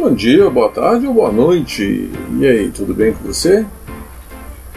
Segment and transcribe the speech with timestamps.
[0.00, 2.08] Bom dia, boa tarde ou boa noite.
[2.38, 3.66] E aí, tudo bem com você?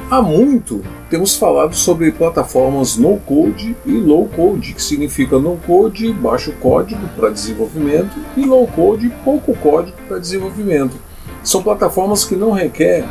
[0.09, 6.11] Há muito temos falado sobre plataformas no code e low code, que significa no code,
[6.11, 10.97] baixo código para desenvolvimento e low code, pouco código para desenvolvimento.
[11.43, 13.05] São plataformas que não requer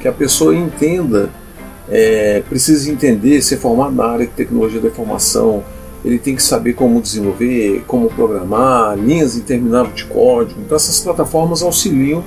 [0.00, 1.28] que a pessoa entenda,
[1.90, 5.62] é, precise entender, ser formado na área de tecnologia da informação,
[6.04, 10.60] ele tem que saber como desenvolver, como programar, linhas intermináveis de código.
[10.60, 12.22] Então essas plataformas auxiliam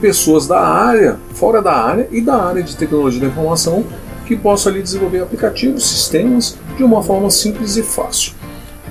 [0.00, 3.84] pessoas da área, fora da área e da área de tecnologia da informação
[4.26, 8.32] que possam ali desenvolver aplicativos, sistemas de uma forma simples e fácil.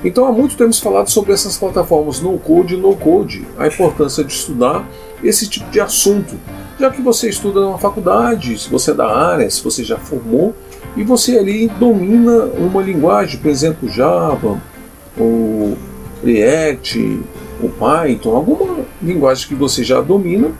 [0.03, 4.23] Então há muito temos falado sobre essas plataformas no code e low code, a importância
[4.23, 4.87] de estudar
[5.23, 6.35] esse tipo de assunto,
[6.79, 10.55] já que você estuda na faculdade, se você é da área, se você já formou,
[10.97, 14.59] e você ali domina uma linguagem, por exemplo, Java,
[15.15, 15.77] ou
[16.23, 17.21] React,
[17.61, 20.51] ou Python, alguma linguagem que você já domina,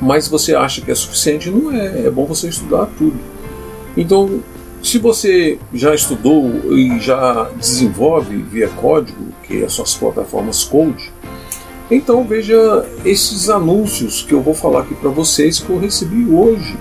[0.00, 2.06] mas você acha que é suficiente, não é.
[2.06, 3.18] É bom você estudar tudo.
[3.96, 4.40] Então,
[4.82, 11.12] se você já estudou e já desenvolve via código, que é suas plataformas Code,
[11.90, 16.76] então veja esses anúncios que eu vou falar aqui para vocês que eu recebi hoje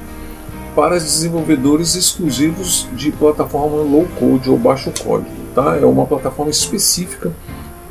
[0.76, 5.32] para desenvolvedores exclusivos de plataforma low code ou baixo código.
[5.56, 5.78] Tá?
[5.78, 7.32] É uma plataforma específica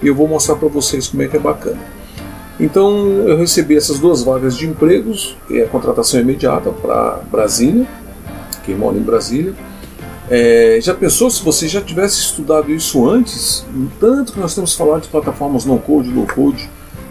[0.02, 1.80] e eu vou mostrar para vocês como é que é bacana.
[2.60, 7.86] Então eu recebi essas duas vagas de empregos, é a contratação imediata para Brasília,
[8.64, 9.54] quem mora em Brasília.
[10.30, 13.64] É, já pensou se você já tivesse estudado isso antes?
[13.98, 16.68] Tanto que nós temos falado de plataformas no code, low code,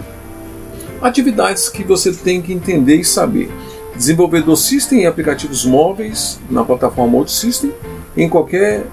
[1.00, 3.48] Atividades que você tem que entender e saber.
[3.94, 7.72] Desenvolvedor System e aplicativos móveis na plataforma OutSystem
[8.16, 8.86] em qualquer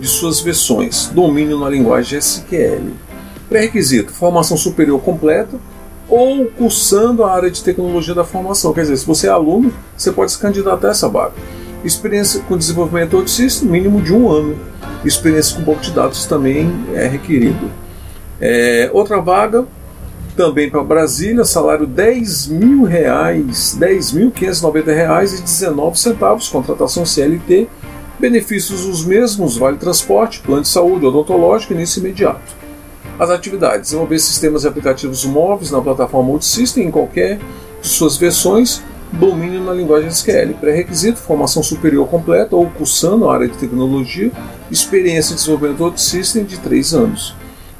[0.00, 1.08] de suas versões.
[1.08, 2.92] Domínio na linguagem SQL.
[3.48, 5.58] Pré-requisito: formação superior completa
[6.10, 8.72] ou cursando a área de tecnologia da formação.
[8.72, 11.34] Quer dizer, se você é aluno, você pode se candidatar a essa vaga.
[11.84, 14.58] Experiência com desenvolvimento OutSystem, mínimo de um ano.
[15.04, 17.70] Experiência com banco de dados também é requerido.
[18.40, 19.64] É, outra vaga,
[20.36, 27.68] também para Brasília, salário 10 mil reais, 10.590 reais e 19 centavos, contratação CLT,
[28.18, 32.59] benefícios os mesmos, vale transporte, plano de saúde, odontológico, início imediato.
[33.20, 37.38] As atividades, desenvolver sistemas e aplicativos móveis na plataforma Multisystem em qualquer
[37.82, 38.82] de suas versões,
[39.12, 40.54] domínio na linguagem SQL.
[40.58, 44.32] Pré-requisito, formação superior completa ou cursando a área de tecnologia,
[44.70, 47.34] experiência em desenvolvimento de system de 3 anos,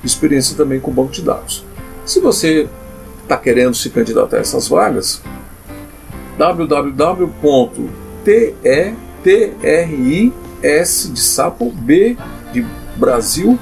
[0.05, 1.65] experiência também com banco de dados.
[2.05, 2.69] Se você
[3.23, 5.23] está querendo se candidatar a essas vagas,
[6.37, 7.11] www.tetris
[11.15, 12.15] de sapo, B
[12.53, 12.67] de
[12.97, 13.59] Brasil,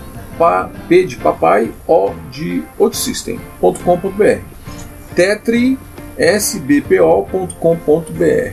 [0.89, 4.39] P de papai, O de outsystem.com.br.
[5.15, 5.79] Tetri
[6.19, 7.53] sbpo.com.br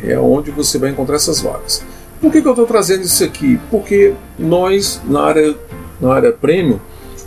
[0.08, 1.84] é onde você vai encontrar essas vagas.
[2.22, 3.60] Por que, que eu estou trazendo isso aqui?
[3.70, 5.56] Porque nós, na área,
[6.00, 6.80] na área premium,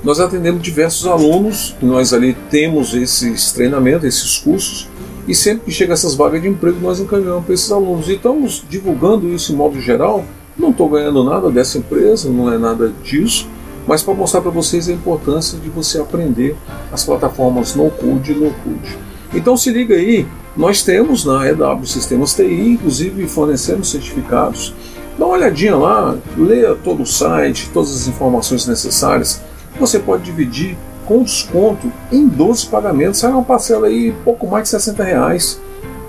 [0.03, 4.89] nós atendemos diversos alunos, nós ali temos esses treinamentos, esses cursos,
[5.27, 8.09] e sempre que chega essas vagas de emprego, nós encaminhamos para esses alunos.
[8.09, 10.25] E estamos divulgando isso em modo geral.
[10.57, 13.47] Não estou ganhando nada dessa empresa, não é nada disso,
[13.89, 16.55] mas para mostrar para vocês a importância de você aprender
[16.93, 18.99] as plataformas no code e low code.
[19.33, 24.75] Então se liga aí, nós temos na EW Sistemas TI, inclusive fornecemos certificados.
[25.19, 29.41] Dá uma olhadinha lá, leia todo o site, todas as informações necessárias.
[29.81, 30.77] Você pode dividir
[31.07, 35.59] com desconto em 12 pagamentos, sai uma parcela aí pouco mais de 60 reais,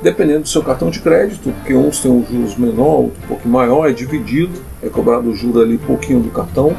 [0.04, 3.48] dependendo do seu cartão de crédito, porque uns têm um juros menor, outro um pouco
[3.48, 6.76] maior, é dividido, é cobrado o juro ali pouquinho do cartão,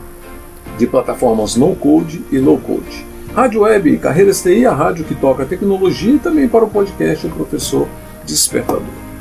[0.77, 3.05] de plataformas no code e low code.
[3.33, 7.29] Rádio Web, Carreiras TI, a rádio que toca tecnologia e também para o podcast O
[7.31, 7.87] Professor
[8.25, 9.12] Despertador.